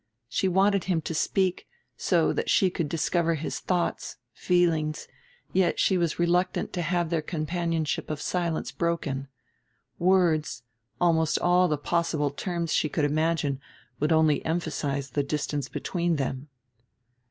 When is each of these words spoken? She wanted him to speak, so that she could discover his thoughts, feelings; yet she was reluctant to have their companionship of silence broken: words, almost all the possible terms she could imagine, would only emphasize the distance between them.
She 0.27 0.47
wanted 0.47 0.85
him 0.85 0.99
to 1.01 1.13
speak, 1.13 1.67
so 1.95 2.33
that 2.33 2.49
she 2.49 2.71
could 2.71 2.89
discover 2.89 3.35
his 3.35 3.59
thoughts, 3.59 4.17
feelings; 4.33 5.07
yet 5.53 5.79
she 5.79 5.95
was 5.95 6.17
reluctant 6.17 6.73
to 6.73 6.81
have 6.81 7.11
their 7.11 7.21
companionship 7.21 8.09
of 8.09 8.19
silence 8.19 8.71
broken: 8.71 9.27
words, 9.99 10.63
almost 10.99 11.37
all 11.37 11.67
the 11.67 11.77
possible 11.77 12.31
terms 12.31 12.73
she 12.73 12.89
could 12.89 13.05
imagine, 13.05 13.61
would 13.99 14.11
only 14.11 14.43
emphasize 14.43 15.11
the 15.11 15.21
distance 15.21 15.69
between 15.69 16.15
them. 16.15 16.49